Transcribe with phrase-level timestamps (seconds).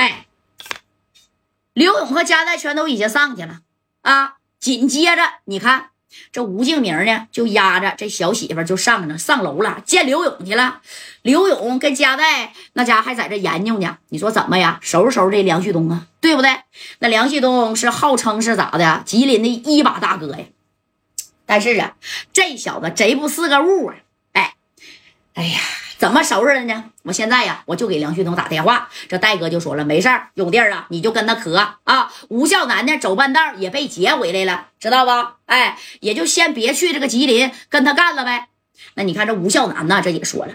[0.00, 0.24] 哎，
[1.74, 3.60] 刘勇和加代全都已经上去了
[4.00, 4.36] 啊！
[4.58, 5.90] 紧接着，你看
[6.32, 10.80] 这吴敬明呢，就压着这小媳妇就上了上楼了，见刘勇去了。
[11.20, 13.98] 刘勇跟加代那家还在这研究呢。
[14.08, 14.78] 你说怎么呀？
[14.80, 16.62] 收拾收拾这梁旭东啊，对不对？
[17.00, 19.02] 那梁旭东是号称是咋的？
[19.04, 20.46] 吉林的一把大哥呀。
[21.44, 21.94] 但是啊，
[22.32, 23.96] 这小子贼不是个物啊！
[24.32, 24.54] 哎，
[25.34, 25.60] 哎呀。
[26.00, 26.84] 怎么收拾的呢？
[27.02, 28.88] 我现在呀，我就给梁旭东打电话。
[29.06, 32.10] 这戴哥就说了，没事儿，勇弟儿啊，你就跟他磕啊。
[32.30, 35.10] 吴孝南呢，走半道也被劫回来了，知道不？
[35.44, 38.48] 哎，也就先别去这个吉林跟他干了呗。
[38.94, 40.54] 那你看这吴孝南呢，这也说了，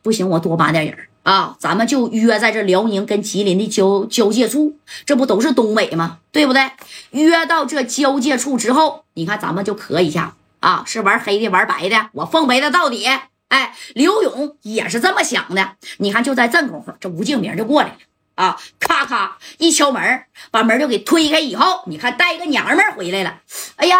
[0.00, 6.20] 不行，我多把点人啊，咱们就约在这辽宁跟吉林的交交界处，这不都是东北吗？
[6.32, 6.70] 对不对？
[7.10, 13.06] 约到这交界处之后，你看咱们就磕一下啊，是玩黑的玩白的，我奉陪他到底。
[13.52, 15.76] 哎，刘勇也是这么想的。
[15.98, 17.96] 你看，就在这功夫，这吴敬明就过来了
[18.34, 18.58] 啊！
[18.78, 21.38] 咔咔一敲门，把门就给推开。
[21.38, 23.42] 以后你看，带一个娘们回来了。
[23.76, 23.98] 哎呀，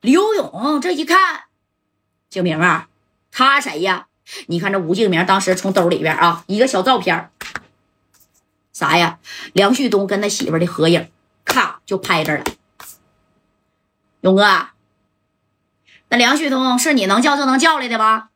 [0.00, 1.42] 刘勇这一看，
[2.30, 2.88] 敬明啊，
[3.30, 4.06] 他谁呀？
[4.46, 7.30] 你看这吴敬明当时从兜里边啊，一个小照片，
[8.72, 9.18] 啥呀？
[9.52, 11.10] 梁旭东跟他媳妇的合影，
[11.44, 12.44] 咔就拍这了。
[14.22, 14.71] 勇哥。
[16.12, 18.28] 那梁旭东是你能叫就能叫来的吧？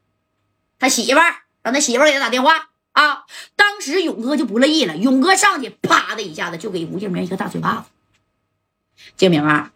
[0.78, 1.26] 他媳妇儿
[1.62, 3.24] 让他媳妇儿给他打电话啊！
[3.54, 7.82] 当时勇哥就不乐意了，勇哥上去啪的一下子就给吴敬明一个大嘴巴子。
[9.18, 9.72] 敬明啊，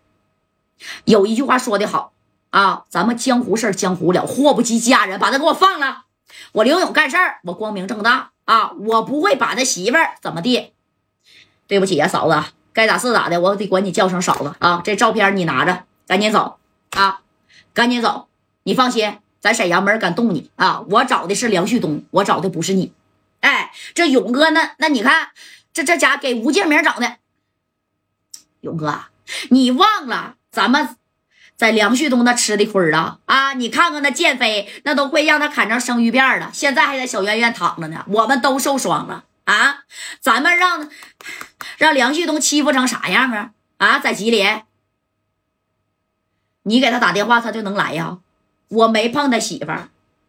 [1.04, 2.14] 有一句话说的好
[2.48, 6.04] 啊，咱们江湖事江湖了，祸不及家人，把他给我放了。
[6.52, 10.72] 我刘勇干事儿，我光明正大啊，我不会把他媳妇儿怎么地。
[11.66, 12.42] 对不起呀，嫂子，
[12.72, 14.80] 该咋是咋的，我得管你叫声嫂子啊。
[14.82, 16.58] 这照片你拿着，赶紧走
[16.92, 17.20] 啊！
[17.72, 18.28] 赶紧走！
[18.64, 20.84] 你放心，咱沈阳没人敢动你啊！
[20.90, 22.92] 我找的是梁旭东，我找的不是你。
[23.40, 24.72] 哎，这勇哥呢？
[24.78, 25.30] 那你看，
[25.72, 27.16] 这这家给吴建明整的。
[28.60, 29.04] 勇哥，
[29.48, 30.96] 你忘了咱们
[31.56, 33.54] 在梁旭东那吃的亏了啊？
[33.54, 38.04] 你看看那建飞，那都快让他砍成生鱼片了，现在还在小院院躺着呢。
[38.08, 39.84] 我们都受伤了啊！
[40.20, 40.90] 咱们让
[41.78, 43.52] 让梁旭东欺负成啥样啊？
[43.78, 44.62] 啊，在吉林。
[46.62, 48.18] 你给他打电话，他就能来呀？
[48.68, 49.88] 我没碰他媳妇儿，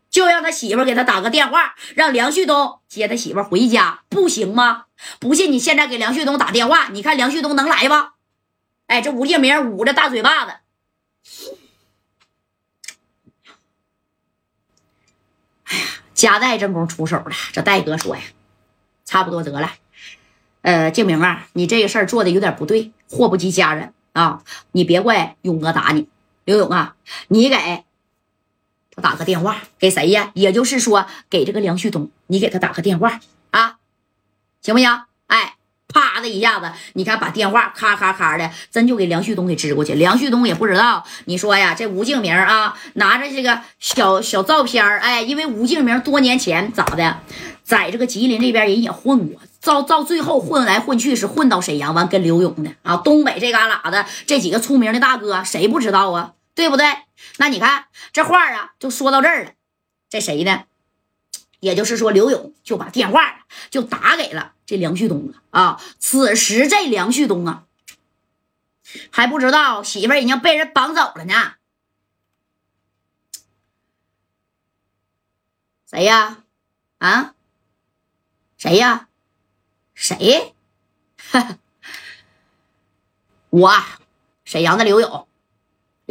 [0.09, 4.85] 就让他媳妇儿给他打个电话，让梁旭东接他媳妇儿回家，不行吗？
[5.19, 8.13] 不信你现在给梁旭东打电话，你看梁旭东能来吧？
[8.87, 10.51] 哎，这吴建明捂着大嘴巴子，
[15.65, 15.83] 哎呀，
[16.13, 17.31] 加代正宫出手了。
[17.53, 18.21] 这戴哥说呀，
[19.05, 19.71] 差不多得了。
[20.61, 24.43] 呃，静明啊，你这个事儿做的有点不对，祸不及家人啊！
[24.71, 26.07] 你别怪勇哥打你。
[26.51, 26.95] 刘勇啊，
[27.29, 27.55] 你给
[28.93, 30.31] 他打个电话，给谁呀？
[30.33, 33.77] 也就是说，给这个梁旭东，你给他打个电话啊，
[34.61, 35.03] 行不行？
[35.27, 35.55] 哎，
[35.87, 39.93] 啪的一下子，你看把电话咔咔咔的，真就给梁旭东给支过去。
[39.93, 47.19] 梁旭东也不知道，你说呀，这吴敬明啊，拿着这个小小照片哎，因为吴敬明多年前咋的，
[47.63, 56.33] 在这个吉林这边人也混过，到到最后混来混去是混到沈阳，完跟刘勇的啊，东北这旮旯的这几个出名的大哥，谁不知道啊？
[56.53, 56.85] 对不对？
[57.37, 59.53] 那你看这话啊，就说到这儿了。
[60.09, 60.65] 这谁呢？
[61.59, 65.81] 也就是说，刘勇就把电话就打给了这梁旭东了啊。
[65.99, 67.65] 此时这梁旭东啊，
[69.11, 71.53] 还不知道媳妇已经被人绑走了呢。
[75.89, 76.43] 谁呀？
[76.97, 77.35] 啊？
[78.57, 79.07] 谁呀？
[79.93, 80.55] 谁？
[83.51, 83.83] 我，
[84.45, 85.27] 沈阳的刘勇。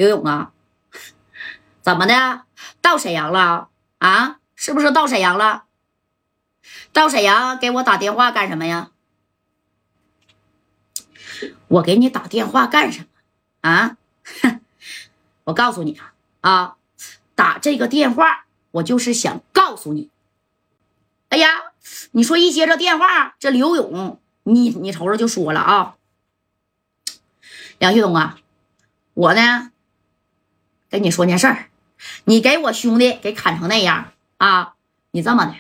[0.01, 0.53] 刘勇啊，
[1.83, 2.45] 怎么的？
[2.81, 3.69] 到沈阳了
[3.99, 4.39] 啊？
[4.57, 5.65] 是不是到沈阳了？
[6.95, 8.93] 到沈阳给我打电话干什么呀？
[11.69, 13.07] 我给你打电话干什么
[13.61, 13.99] 啊？
[15.45, 16.77] 我告诉你啊啊，
[17.35, 20.09] 打这个电话我就是想告诉你。
[21.29, 21.73] 哎呀，
[22.13, 25.97] 你说一接这电话，这刘勇，你你瞅瞅就说了啊，
[27.77, 28.39] 梁旭东啊，
[29.13, 29.73] 我呢？
[30.91, 31.67] 跟你说件事儿，
[32.25, 34.75] 你给我兄弟给砍成那样啊！
[35.13, 35.55] 你这么的，